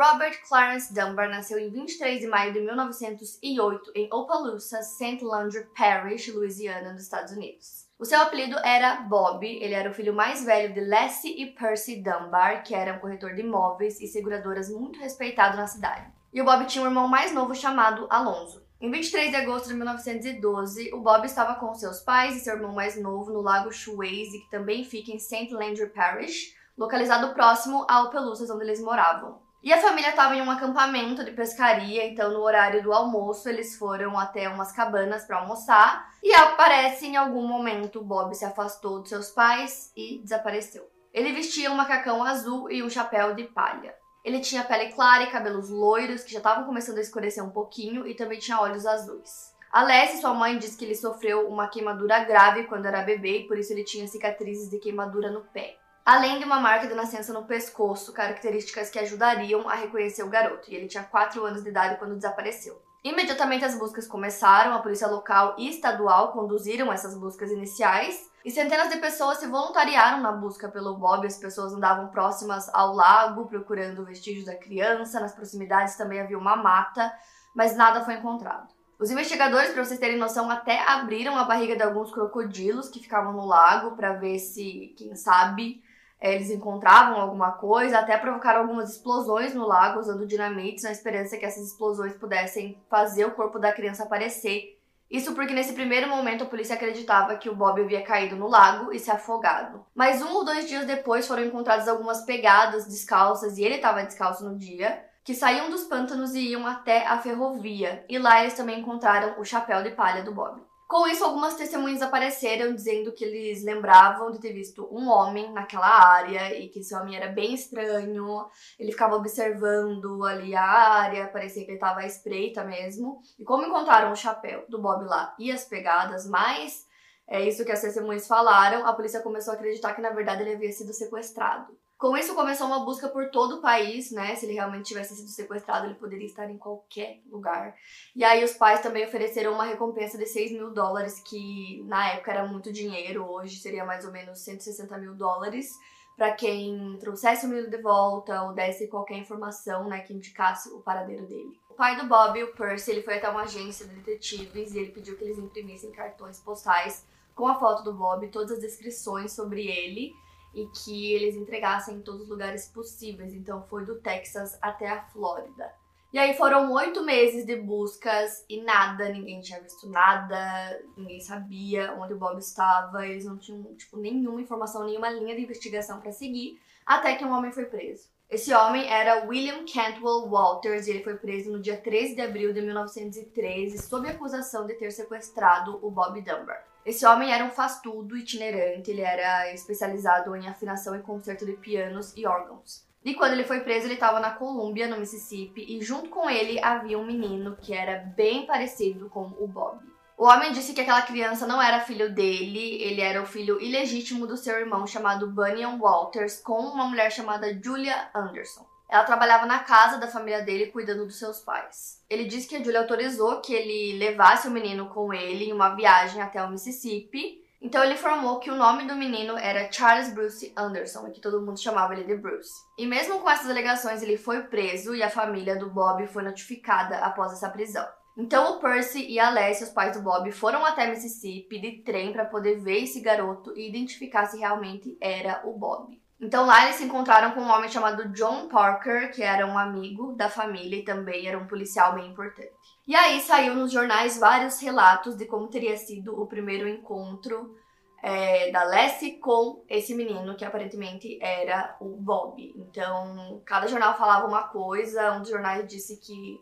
[0.00, 5.22] Robert Clarence Dunbar nasceu em 23 de maio de 1908 em Opelousas, St.
[5.22, 7.86] Landry Parish, Louisiana, nos Estados Unidos.
[7.98, 11.96] O seu apelido era Bob, ele era o filho mais velho de Leslie e Percy
[11.96, 16.10] Dunbar, que era um corretor de imóveis e seguradoras muito respeitado na cidade.
[16.32, 18.64] E o Bob tinha um irmão mais novo chamado Alonso.
[18.80, 22.72] Em 23 de agosto de 1912, o Bob estava com seus pais e seu irmão
[22.72, 25.52] mais novo no lago Swayze, que também fica em St.
[25.52, 29.49] Landry Parish, localizado próximo a Opelousas, onde eles moravam.
[29.62, 33.76] E a família estava em um acampamento de pescaria, então no horário do almoço eles
[33.76, 39.10] foram até umas cabanas para almoçar e aparece em algum momento Bob se afastou dos
[39.10, 40.88] seus pais e desapareceu.
[41.12, 43.94] Ele vestia um macacão azul e um chapéu de palha.
[44.24, 48.06] Ele tinha pele clara e cabelos loiros que já estavam começando a escurecer um pouquinho
[48.06, 49.54] e também tinha olhos azuis.
[49.70, 53.46] A Leslie, sua mãe, diz que ele sofreu uma queimadura grave quando era bebê e
[53.46, 55.76] por isso ele tinha cicatrizes de queimadura no pé
[56.10, 60.68] além de uma marca de nascença no pescoço, características que ajudariam a reconhecer o garoto,
[60.68, 62.82] e ele tinha 4 anos de idade quando desapareceu.
[63.04, 68.90] Imediatamente as buscas começaram, a polícia local e estadual conduziram essas buscas iniciais, e centenas
[68.90, 71.24] de pessoas se voluntariaram na busca pelo Bob.
[71.24, 76.56] As pessoas andavam próximas ao lago procurando vestígios da criança, nas proximidades também havia uma
[76.56, 77.12] mata,
[77.54, 78.66] mas nada foi encontrado.
[78.98, 83.32] Os investigadores, para vocês terem noção, até abriram a barriga de alguns crocodilos que ficavam
[83.32, 85.80] no lago para ver se, quem sabe,
[86.20, 91.46] eles encontravam alguma coisa, até provocaram algumas explosões no lago usando dinamites na esperança que
[91.46, 94.78] essas explosões pudessem fazer o corpo da criança aparecer.
[95.10, 98.92] Isso porque nesse primeiro momento a polícia acreditava que o Bob havia caído no lago
[98.92, 99.84] e se afogado.
[99.92, 104.44] Mas um ou dois dias depois foram encontradas algumas pegadas descalças, e ele estava descalço
[104.44, 108.04] no dia, que saíam dos pântanos e iam até a ferrovia.
[108.08, 110.62] E lá eles também encontraram o chapéu de palha do Bob.
[110.90, 115.86] Com isso, algumas testemunhas apareceram dizendo que eles lembravam de ter visto um homem naquela
[115.86, 118.48] área e que esse homem era bem estranho.
[118.76, 123.20] Ele ficava observando ali a área, parecia que ele estava à espreita mesmo.
[123.38, 126.84] E como encontraram o chapéu do Bob lá e as pegadas, mais
[127.28, 130.54] é isso que as testemunhas falaram, a polícia começou a acreditar que na verdade ele
[130.54, 131.72] havia sido sequestrado.
[132.00, 134.34] Com isso, começou uma busca por todo o país, né?
[134.34, 137.76] Se ele realmente tivesse sido sequestrado, ele poderia estar em qualquer lugar.
[138.16, 142.30] E aí, os pais também ofereceram uma recompensa de 6 mil dólares, que na época
[142.30, 145.68] era muito dinheiro, hoje seria mais ou menos 160 mil dólares,
[146.16, 150.80] para quem trouxesse o menino de volta ou desse qualquer informação, né, que indicasse o
[150.80, 151.52] paradeiro dele.
[151.68, 154.92] O pai do Bob, o Percy, ele foi até uma agência de detetives e ele
[154.92, 159.66] pediu que eles imprimissem cartões postais com a foto do Bob, todas as descrições sobre
[159.66, 160.14] ele
[160.54, 163.34] e que eles entregassem em todos os lugares possíveis.
[163.34, 165.72] Então foi do Texas até a Flórida.
[166.12, 171.94] E aí foram oito meses de buscas e nada, ninguém tinha visto nada, ninguém sabia
[172.00, 176.10] onde o Bob estava, eles não tinham tipo nenhuma informação, nenhuma linha de investigação para
[176.10, 178.08] seguir, até que um homem foi preso.
[178.28, 182.52] Esse homem era William Cantwell Walters e ele foi preso no dia 13 de abril
[182.52, 186.69] de 1913 sob acusação de ter sequestrado o Bob Dunbar.
[186.84, 192.16] Esse homem era um faz-tudo itinerante, ele era especializado em afinação e concerto de pianos
[192.16, 192.88] e órgãos.
[193.04, 196.62] E quando ele foi preso, ele estava na Colômbia, no Mississippi, e junto com ele
[196.62, 199.78] havia um menino que era bem parecido com o Bob.
[200.18, 204.26] O homem disse que aquela criança não era filho dele, ele era o filho ilegítimo
[204.26, 208.66] do seu irmão chamado Bunyan Walters com uma mulher chamada Julia Anderson.
[208.90, 212.02] Ela trabalhava na casa da família dele cuidando dos seus pais.
[212.10, 215.76] Ele disse que a Julia autorizou que ele levasse o menino com ele em uma
[215.76, 217.38] viagem até o Mississippi.
[217.62, 221.40] Então ele informou que o nome do menino era Charles Bruce Anderson e que todo
[221.40, 222.50] mundo chamava ele de Bruce.
[222.76, 226.98] E mesmo com essas alegações, ele foi preso e a família do Bob foi notificada
[226.98, 227.86] após essa prisão.
[228.16, 232.12] Então o Percy e a Alessia, os pais do Bob, foram até Mississippi de trem
[232.12, 236.00] para poder ver esse garoto e identificar se realmente era o Bob.
[236.20, 240.12] Então lá eles se encontraram com um homem chamado John Parker, que era um amigo
[240.12, 242.52] da família e também era um policial bem importante.
[242.86, 247.56] E aí saiu nos jornais vários relatos de como teria sido o primeiro encontro
[248.02, 252.52] é, da Leslie com esse menino, que aparentemente era o Bob.
[252.56, 256.40] Então, cada jornal falava uma coisa, um dos jornais disse que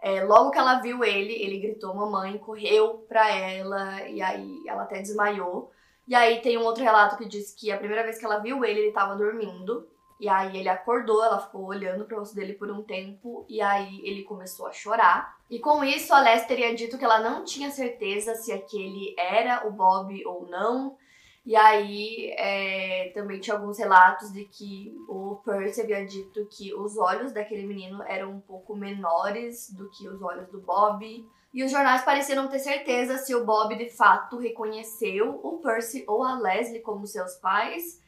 [0.00, 4.82] é, logo que ela viu ele, ele gritou mamãe, correu pra ela, e aí ela
[4.82, 5.70] até desmaiou.
[6.08, 8.64] E aí tem um outro relato que diz que a primeira vez que ela viu
[8.64, 9.86] ele, ele tava dormindo.
[10.18, 14.00] E aí ele acordou, ela ficou olhando pro rosto dele por um tempo, e aí
[14.02, 15.36] ele começou a chorar.
[15.48, 19.68] E com isso, a Les teria dito que ela não tinha certeza se aquele era
[19.68, 20.96] o Bob ou não.
[21.48, 26.98] E aí é, também tinha alguns relatos de que o Percy havia dito que os
[26.98, 31.26] olhos daquele menino eram um pouco menores do que os olhos do Bob.
[31.54, 36.22] E os jornais pareceram ter certeza se o Bob de fato reconheceu o Percy ou
[36.22, 37.98] a Leslie como seus pais.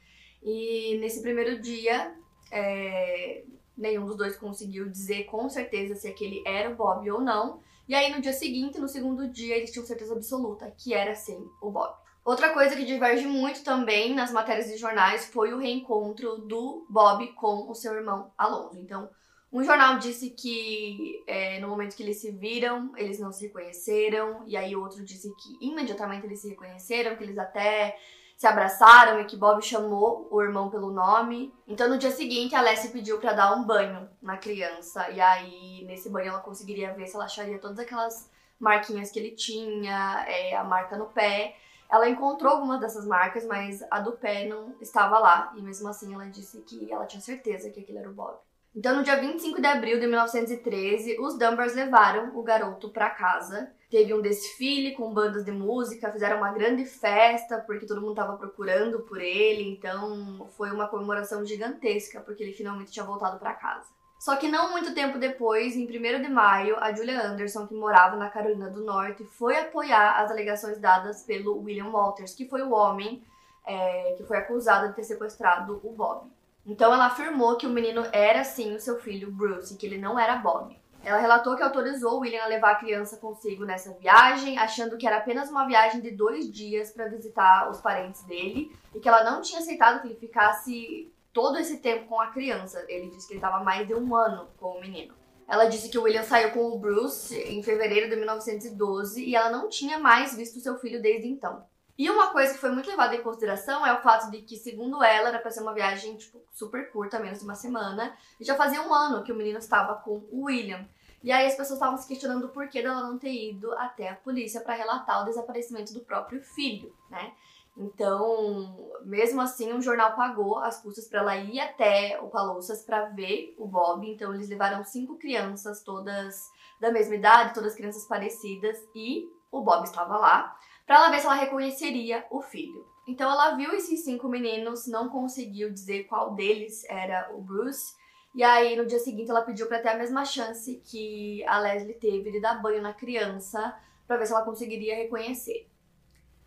[0.43, 2.15] E nesse primeiro dia,
[2.53, 3.43] é,
[3.75, 7.59] nenhum dos dois conseguiu dizer com certeza se aquele era o Bob ou não.
[7.89, 11.43] E aí no dia seguinte, no segundo dia, eles tinham certeza absoluta que era sim
[11.63, 11.99] o Bob.
[12.31, 17.27] Outra coisa que diverge muito também nas matérias de jornais foi o reencontro do Bob
[17.33, 18.79] com o seu irmão Alonso.
[18.79, 19.11] Então,
[19.53, 24.45] um jornal disse que é, no momento que eles se viram, eles não se reconheceram,
[24.47, 27.99] e aí outro disse que imediatamente eles se reconheceram, que eles até
[28.37, 31.53] se abraçaram e que Bob chamou o irmão pelo nome.
[31.67, 35.85] Então no dia seguinte a Leslie pediu para dar um banho na criança e aí
[35.85, 40.55] nesse banho ela conseguiria ver se ela acharia todas aquelas marquinhas que ele tinha, é,
[40.55, 41.57] a marca no pé.
[41.91, 46.15] Ela encontrou algumas dessas marcas, mas a do pé não estava lá e mesmo assim
[46.15, 48.39] ela disse que ela tinha certeza que aquele era o Bob.
[48.75, 53.73] Então, no dia 25 de abril de 1913, os Dunbars levaram o garoto para casa.
[53.91, 58.37] Teve um desfile com bandas de música, fizeram uma grande festa porque todo mundo estava
[58.37, 59.69] procurando por ele.
[59.69, 63.89] Então, foi uma comemoração gigantesca porque ele finalmente tinha voltado para casa.
[64.21, 68.17] Só que não muito tempo depois, em 1 de maio, a Julia Anderson, que morava
[68.17, 72.71] na Carolina do Norte, foi apoiar as alegações dadas pelo William Walters, que foi o
[72.71, 73.25] homem
[73.67, 76.31] é, que foi acusado de ter sequestrado o Bob.
[76.67, 80.19] Então ela afirmou que o menino era sim o seu filho Bruce, que ele não
[80.19, 80.79] era Bob.
[81.03, 85.17] Ela relatou que autorizou William a levar a criança consigo nessa viagem, achando que era
[85.17, 89.41] apenas uma viagem de dois dias para visitar os parentes dele e que ela não
[89.41, 92.85] tinha aceitado que ele ficasse todo esse tempo com a criança.
[92.89, 95.15] Ele disse que ele estava mais de um ano com o menino.
[95.49, 99.51] Ela disse que o William saiu com o Bruce em fevereiro de 1912 e ela
[99.51, 101.65] não tinha mais visto seu filho desde então.
[101.99, 105.03] E uma coisa que foi muito levada em consideração é o fato de que, segundo
[105.03, 108.55] ela, era para ser uma viagem tipo, super curta, menos de uma semana, e já
[108.55, 110.89] fazia um ano que o menino estava com o William.
[111.23, 114.15] E aí as pessoas estavam se questionando o porquê dela não ter ido até a
[114.15, 117.35] polícia para relatar o desaparecimento do próprio filho, né?
[117.81, 123.07] Então, mesmo assim, um jornal pagou as custas para ela ir até o Palouças para
[123.07, 124.07] ver o Bob.
[124.07, 129.85] Então, eles levaram cinco crianças, todas da mesma idade, todas crianças parecidas, e o Bob
[129.85, 130.57] estava lá
[130.87, 132.85] para ela ver se ela reconheceria o filho.
[133.07, 137.95] Então ela viu esses cinco meninos, não conseguiu dizer qual deles era o Bruce.
[138.35, 141.95] E aí no dia seguinte ela pediu para ter a mesma chance que a Leslie
[141.95, 143.77] teve de dar banho na criança
[144.07, 145.69] para ver se ela conseguiria reconhecer.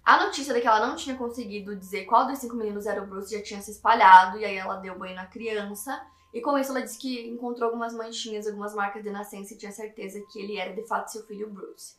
[0.06, 3.08] A notícia de que ela não tinha conseguido dizer qual dos cinco meninos era o
[3.08, 6.06] Bruce já tinha se espalhado e aí ela deu banho na criança.
[6.34, 9.72] E com isso ela disse que encontrou algumas manchinhas, algumas marcas de nascença e tinha
[9.72, 11.96] certeza que ele era de fato seu filho Bruce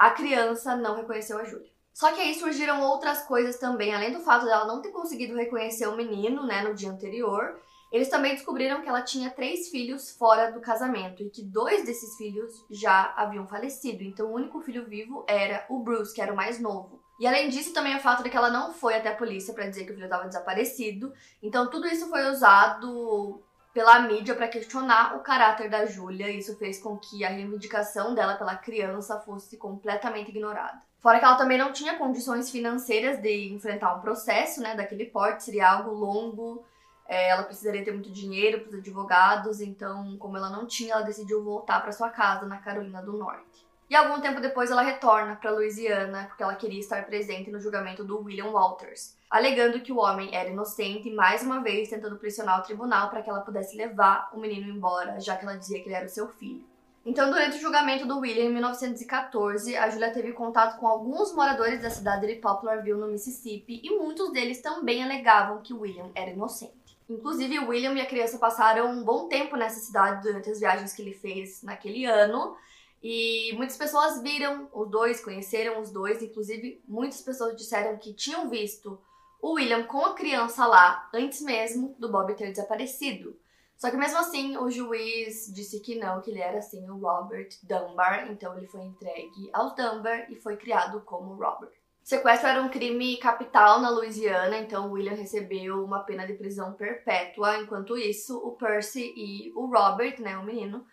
[0.00, 1.68] a criança não reconheceu a Júlia.
[1.92, 5.86] Só que aí surgiram outras coisas também, além do fato dela não ter conseguido reconhecer
[5.88, 7.60] o menino, né, no dia anterior,
[7.92, 12.16] eles também descobriram que ela tinha três filhos fora do casamento e que dois desses
[12.16, 14.02] filhos já haviam falecido.
[14.02, 16.99] Então o único filho vivo era o Bruce, que era o mais novo.
[17.20, 19.68] E além disso, também o fato de que ela não foi até a polícia para
[19.68, 21.12] dizer que o filho estava desaparecido.
[21.42, 23.42] Então tudo isso foi usado
[23.74, 26.30] pela mídia para questionar o caráter da Júlia.
[26.30, 30.80] Isso fez com que a reivindicação dela pela criança fosse completamente ignorada.
[30.98, 35.44] Fora que ela também não tinha condições financeiras de enfrentar um processo, né, daquele porte,
[35.44, 36.64] seria algo longo,
[37.06, 41.02] é, ela precisaria ter muito dinheiro para os advogados, então, como ela não tinha, ela
[41.02, 43.69] decidiu voltar para sua casa na Carolina do Norte.
[43.90, 48.04] E algum tempo depois ela retorna para Louisiana porque ela queria estar presente no julgamento
[48.04, 52.60] do William Walters, alegando que o homem era inocente e mais uma vez tentando pressionar
[52.60, 55.88] o tribunal para que ela pudesse levar o menino embora, já que ela dizia que
[55.88, 56.64] ele era o seu filho.
[57.04, 61.82] Então, durante o julgamento do William em 1914, a Julia teve contato com alguns moradores
[61.82, 66.96] da cidade de Poplarville, no Mississippi, e muitos deles também alegavam que William era inocente.
[67.08, 71.02] Inclusive, William e a criança passaram um bom tempo nessa cidade durante as viagens que
[71.02, 72.54] ele fez naquele ano,
[73.02, 78.48] e muitas pessoas viram os dois, conheceram os dois, inclusive muitas pessoas disseram que tinham
[78.50, 79.00] visto
[79.40, 83.34] o William com a criança lá antes mesmo do Bob ter desaparecido.
[83.76, 87.48] Só que mesmo assim, o juiz disse que não, que ele era assim o Robert
[87.62, 91.72] Dunbar, então ele foi entregue aos Dunbar e foi criado como Robert.
[92.02, 97.58] Sequestro era um crime capital na Louisiana, então William recebeu uma pena de prisão perpétua.
[97.58, 100.84] Enquanto isso, o Percy e o Robert, né, o menino,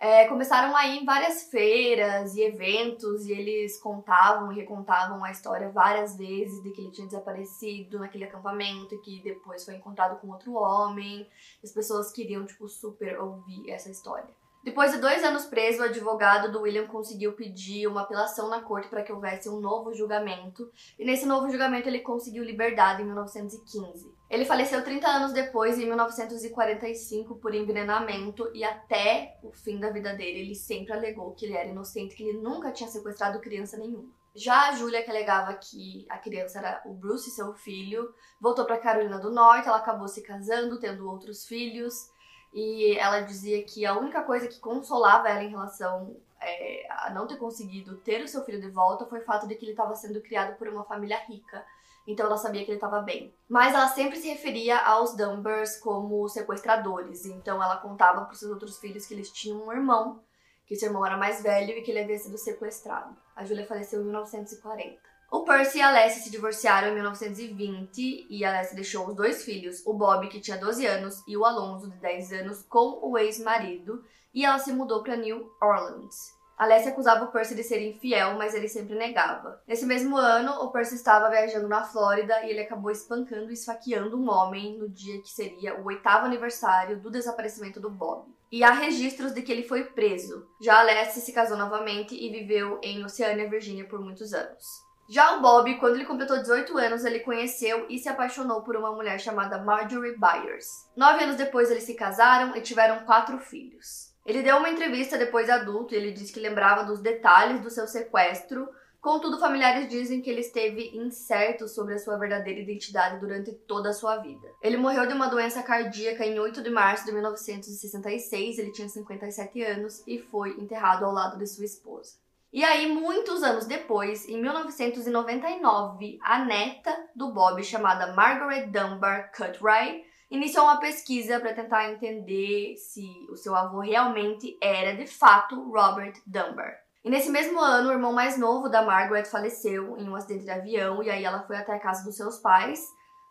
[0.00, 5.30] é, começaram a ir em várias feiras e eventos e eles contavam e recontavam a
[5.30, 10.20] história várias vezes de que ele tinha desaparecido naquele acampamento e que depois foi encontrado
[10.20, 11.28] com outro homem.
[11.62, 14.37] As pessoas queriam, tipo, super ouvir essa história.
[14.68, 18.86] Depois de dois anos preso, o advogado do William conseguiu pedir uma apelação na corte
[18.86, 24.12] para que houvesse um novo julgamento, e nesse novo julgamento ele conseguiu liberdade em 1915.
[24.28, 30.12] Ele faleceu 30 anos depois, em 1945, por envenenamento, e até o fim da vida
[30.12, 34.10] dele ele sempre alegou que ele era inocente, que ele nunca tinha sequestrado criança nenhuma.
[34.34, 38.76] Já a Julia, que alegava que a criança era o Bruce, seu filho, voltou para
[38.76, 42.10] Carolina do Norte, ela acabou se casando, tendo outros filhos,
[42.52, 47.26] e ela dizia que a única coisa que consolava ela em relação é, a não
[47.26, 49.94] ter conseguido ter o seu filho de volta foi o fato de que ele estava
[49.94, 51.64] sendo criado por uma família rica.
[52.06, 53.34] Então ela sabia que ele estava bem.
[53.48, 57.26] Mas ela sempre se referia aos Dunbars como sequestradores.
[57.26, 60.22] Então ela contava para os seus outros filhos que eles tinham um irmão,
[60.66, 63.14] que esse irmão era mais velho e que ele havia sido sequestrado.
[63.36, 64.98] A Julia faleceu em 1940.
[65.30, 69.44] O Percy e a Alessia se divorciaram em 1920 e a Alessia deixou os dois
[69.44, 73.18] filhos, o Bob, que tinha 12 anos, e o Alonso, de 10 anos, com o
[73.18, 76.38] ex-marido, e ela se mudou para New Orleans.
[76.56, 79.62] Alessia acusava o Percy de ser infiel, mas ele sempre negava.
[79.68, 84.18] Nesse mesmo ano, o Percy estava viajando na Flórida e ele acabou espancando e esfaqueando
[84.18, 88.26] um homem no dia que seria o oitavo aniversário do desaparecimento do Bob.
[88.50, 90.48] E há registros de que ele foi preso.
[90.58, 94.87] Já Alessia se casou novamente e viveu em Oceânia, Virgínia por muitos anos.
[95.10, 98.92] Já o Bob, quando ele completou 18 anos, ele conheceu e se apaixonou por uma
[98.92, 100.86] mulher chamada Marjorie Byers.
[100.94, 104.12] Nove anos depois, eles se casaram e tiveram quatro filhos.
[104.26, 107.86] Ele deu uma entrevista depois adulto e ele disse que lembrava dos detalhes do seu
[107.86, 108.68] sequestro.
[109.00, 113.94] Contudo, familiares dizem que ele esteve incerto sobre a sua verdadeira identidade durante toda a
[113.94, 114.46] sua vida.
[114.60, 119.62] Ele morreu de uma doença cardíaca em 8 de março de 1966, ele tinha 57
[119.62, 122.27] anos e foi enterrado ao lado de sua esposa.
[122.50, 130.02] E aí, muitos anos depois, em 1999, a neta do Bob, chamada Margaret Dunbar Cutright,
[130.30, 136.14] iniciou uma pesquisa para tentar entender se o seu avô realmente era de fato Robert
[136.26, 136.74] Dunbar.
[137.04, 140.50] E nesse mesmo ano, o irmão mais novo da Margaret faleceu em um acidente de
[140.50, 142.82] avião e aí ela foi até a casa dos seus pais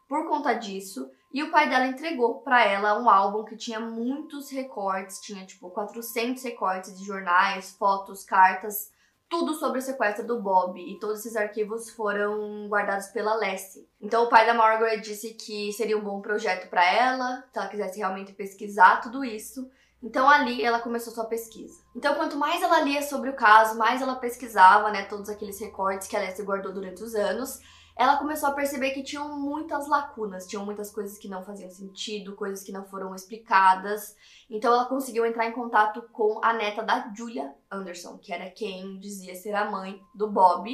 [0.08, 1.10] por conta disso.
[1.34, 5.72] E o pai dela entregou para ela um álbum que tinha muitos recortes, tinha tipo
[5.72, 8.96] 400 recortes de jornais, fotos, cartas
[9.30, 13.88] tudo sobre o sequestro do Bob e todos esses arquivos foram guardados pela Leslie.
[14.02, 17.68] Então o pai da Margaret disse que seria um bom projeto para ela, se ela
[17.68, 19.70] quisesse realmente pesquisar tudo isso.
[20.02, 21.82] Então ali ela começou sua pesquisa.
[21.96, 26.08] Então quanto mais ela lia sobre o caso, mais ela pesquisava, né, todos aqueles recortes
[26.08, 27.60] que a Leslie guardou durante os anos,
[27.98, 32.36] ela começou a perceber que tinham muitas lacunas, tinham muitas coisas que não faziam sentido,
[32.36, 34.16] coisas que não foram explicadas.
[34.50, 39.00] Então ela conseguiu entrar em contato com a neta da Julia Anderson, que era quem
[39.00, 40.70] dizia ser a mãe do Bob.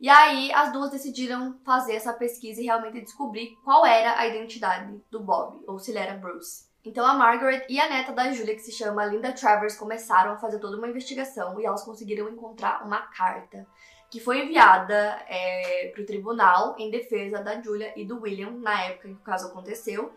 [0.00, 4.98] E aí as duas decidiram fazer essa pesquisa e realmente descobrir qual era a identidade
[5.10, 6.69] do Bob, ou se ele era Bruce.
[6.84, 10.38] Então a Margaret e a neta da Julia, que se chama Linda Travers, começaram a
[10.38, 13.66] fazer toda uma investigação e elas conseguiram encontrar uma carta
[14.10, 18.84] que foi enviada é, para o tribunal em defesa da Julia e do William na
[18.84, 20.12] época em que o caso aconteceu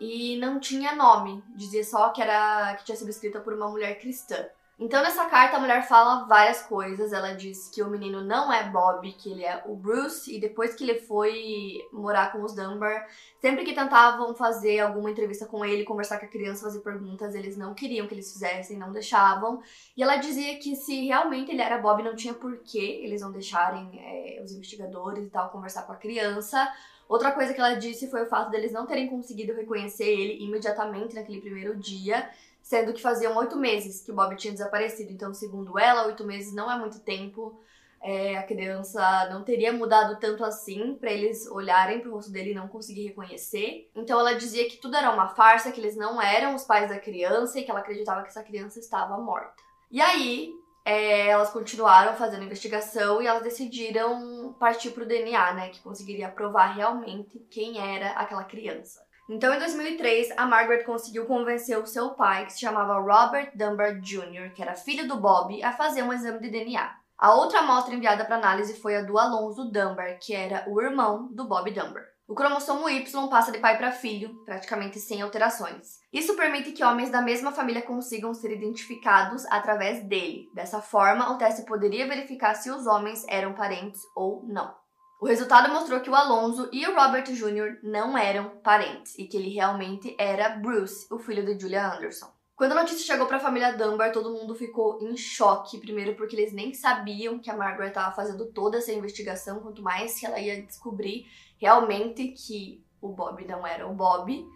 [0.00, 3.98] e não tinha nome, dizia só que era que tinha sido escrita por uma mulher
[3.98, 4.46] cristã.
[4.78, 7.10] Então, nessa carta, a mulher fala várias coisas.
[7.10, 10.74] Ela diz que o menino não é Bob, que ele é o Bruce, e depois
[10.74, 13.08] que ele foi morar com os Dunbar,
[13.40, 17.56] sempre que tentavam fazer alguma entrevista com ele, conversar com a criança, fazer perguntas, eles
[17.56, 19.62] não queriam que eles fizessem, não deixavam.
[19.96, 23.32] E ela dizia que se realmente ele era Bob, não tinha por que eles não
[23.32, 26.70] deixarem é, os investigadores e tal conversar com a criança.
[27.08, 31.14] Outra coisa que ela disse foi o fato deles não terem conseguido reconhecer ele imediatamente
[31.14, 32.28] naquele primeiro dia
[32.66, 35.12] sendo que faziam oito meses que o Bob tinha desaparecido.
[35.12, 37.56] Então, segundo ela, oito meses não é muito tempo.
[38.02, 42.54] É, a criança não teria mudado tanto assim para eles olharem pro rosto dele e
[42.54, 43.88] não conseguir reconhecer.
[43.94, 46.98] Então ela dizia que tudo era uma farsa, que eles não eram os pais da
[46.98, 49.62] criança e que ela acreditava que essa criança estava morta.
[49.88, 50.52] E aí
[50.84, 56.74] é, elas continuaram fazendo investigação e elas decidiram partir pro DNA, né, que conseguiria provar
[56.74, 59.05] realmente quem era aquela criança.
[59.28, 64.00] Então, em 2003, a Margaret conseguiu convencer o seu pai, que se chamava Robert Dunbar
[64.00, 66.94] Jr., que era filho do Bob, a fazer um exame de DNA.
[67.18, 71.28] A outra amostra enviada para análise foi a do Alonso Dunbar, que era o irmão
[71.32, 72.04] do Bob Dunbar.
[72.28, 76.00] O cromossomo Y passa de pai para filho, praticamente sem alterações.
[76.12, 80.50] Isso permite que homens da mesma família consigam ser identificados através dele.
[80.52, 84.74] Dessa forma, o teste poderia verificar se os homens eram parentes ou não.
[85.18, 87.78] O resultado mostrou que o Alonso e o Robert Jr.
[87.82, 92.30] não eram parentes e que ele realmente era Bruce, o filho de Julia Anderson.
[92.54, 96.36] Quando a notícia chegou para a família Dunbar, todo mundo ficou em choque, primeiro porque
[96.36, 100.38] eles nem sabiam que a Margaret estava fazendo toda essa investigação, quanto mais que ela
[100.38, 101.26] ia descobrir
[101.58, 104.46] realmente que o Bob não era o Bob.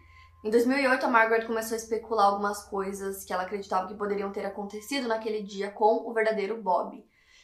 [0.44, 4.44] Em 2008, a Margaret começou a especular algumas coisas que ela acreditava que poderiam ter
[4.44, 7.02] acontecido naquele dia com o verdadeiro Bob.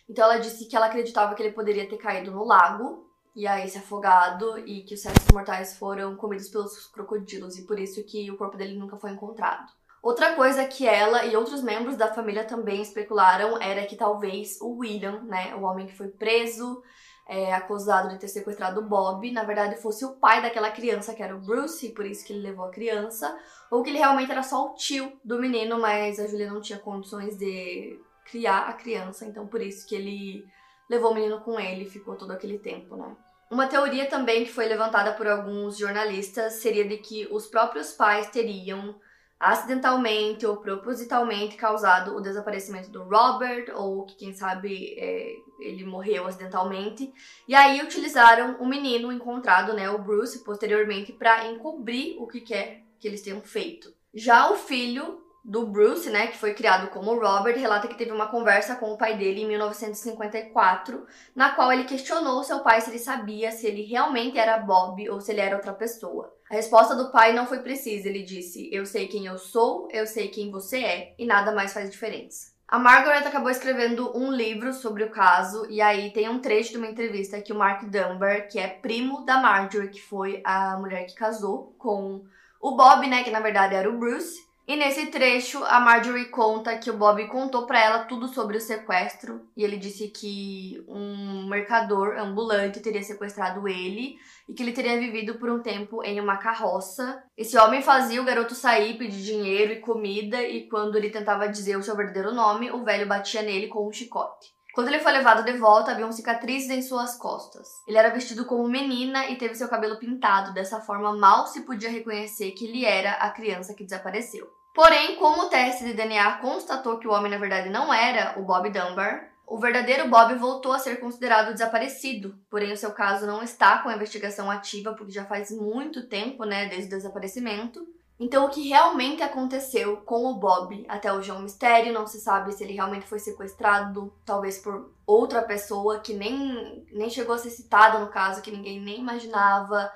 [0.08, 3.05] Então ela disse que ela acreditava que ele poderia ter caído no lago
[3.36, 7.78] e aí se afogado e que os restos mortais foram comidos pelos crocodilos e por
[7.78, 9.70] isso que o corpo dele nunca foi encontrado.
[10.02, 14.78] Outra coisa que ela e outros membros da família também especularam era que talvez o
[14.78, 16.82] William, né, o homem que foi preso,
[17.28, 21.22] é, acusado de ter sequestrado o Bob, na verdade fosse o pai daquela criança, que
[21.22, 23.36] era o Bruce, e por isso que ele levou a criança,
[23.70, 26.78] ou que ele realmente era só o tio do menino, mas a Julia não tinha
[26.78, 30.46] condições de criar a criança, então por isso que ele
[30.88, 33.16] levou o menino com ele e ficou todo aquele tempo, né?
[33.50, 38.28] Uma teoria também que foi levantada por alguns jornalistas seria de que os próprios pais
[38.30, 38.98] teriam
[39.38, 46.26] acidentalmente ou propositalmente causado o desaparecimento do Robert, ou que quem sabe é, ele morreu
[46.26, 47.12] acidentalmente.
[47.46, 52.82] E aí utilizaram o menino encontrado, né, o Bruce, posteriormente para encobrir o que quer
[52.98, 53.94] que eles tenham feito.
[54.14, 58.26] Já o filho do Bruce, né, que foi criado como Robert, relata que teve uma
[58.26, 62.98] conversa com o pai dele em 1954, na qual ele questionou seu pai se ele
[62.98, 66.34] sabia se ele realmente era Bob ou se ele era outra pessoa.
[66.50, 70.04] A resposta do pai não foi precisa, ele disse: Eu sei quem eu sou, eu
[70.04, 72.56] sei quem você é, e nada mais faz diferença.
[72.66, 76.78] A Margaret acabou escrevendo um livro sobre o caso, e aí tem um trecho de
[76.78, 81.06] uma entrevista que o Mark Dunbar, que é primo da Marjorie, que foi a mulher
[81.06, 82.24] que casou com
[82.60, 86.76] o Bob, né, que na verdade era o Bruce, e nesse trecho, a Marjorie conta
[86.76, 91.48] que o Bob contou para ela tudo sobre o sequestro e ele disse que um
[91.48, 94.16] mercador ambulante teria sequestrado ele
[94.48, 97.22] e que ele teria vivido por um tempo em uma carroça.
[97.36, 101.76] Esse homem fazia o garoto sair, pedir dinheiro e comida e quando ele tentava dizer
[101.76, 104.56] o seu verdadeiro nome, o velho batia nele com um chicote.
[104.76, 107.66] Quando ele foi levado de volta, haviam cicatrizes em suas costas.
[107.88, 111.88] Ele era vestido como menina e teve seu cabelo pintado, dessa forma mal se podia
[111.88, 114.55] reconhecer que ele era a criança que desapareceu.
[114.76, 118.44] Porém, como o teste de DNA constatou que o homem na verdade não era o
[118.44, 123.42] Bob Dunbar, o verdadeiro Bob voltou a ser considerado desaparecido, porém o seu caso não
[123.42, 127.86] está com a investigação ativa porque já faz muito tempo, né, desde o desaparecimento.
[128.20, 132.20] Então, o que realmente aconteceu com o Bob até hoje é um mistério, não se
[132.20, 137.38] sabe se ele realmente foi sequestrado, talvez por outra pessoa que nem, nem chegou a
[137.38, 139.90] ser citada no caso, que ninguém nem imaginava.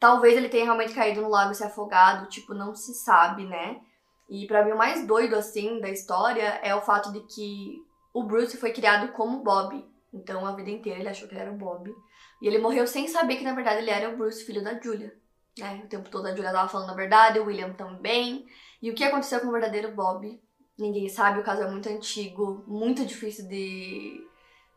[0.00, 3.80] Talvez ele tenha realmente caído no lago e se afogado, tipo, não se sabe, né?
[4.28, 8.24] E para mim o mais doido assim da história é o fato de que o
[8.24, 9.84] Bruce foi criado como Bob.
[10.12, 11.94] Então a vida inteira ele achou que ele era o Bob.
[12.40, 15.16] E ele morreu sem saber que na verdade ele era o Bruce, filho da Julia.
[15.58, 15.82] Né?
[15.84, 18.46] O tempo todo a Julia tava falando a verdade, o William também.
[18.82, 20.40] E o que aconteceu com o verdadeiro Bob?
[20.78, 24.26] Ninguém sabe, o caso é muito antigo, muito difícil de,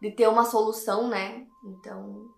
[0.02, 1.46] de ter uma solução, né?
[1.66, 2.30] Então,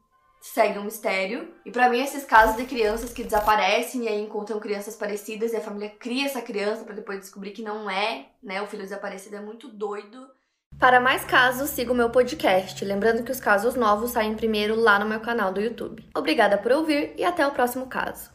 [0.42, 1.54] segue um mistério.
[1.64, 5.58] E para mim, esses casos de crianças que desaparecem e aí encontram crianças parecidas e
[5.58, 9.36] a família cria essa criança para depois descobrir que não é, né, o filho desaparecido
[9.36, 10.28] é muito doido.
[10.80, 12.84] Para mais casos, siga o meu podcast.
[12.84, 16.10] Lembrando que os casos novos saem primeiro lá no meu canal do YouTube.
[16.16, 18.32] Obrigada por ouvir e até o próximo caso.